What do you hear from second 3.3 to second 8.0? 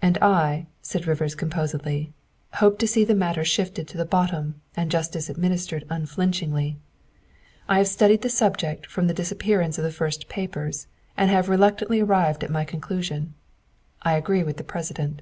sifted to the bottom and justice administered unflinchingly. I have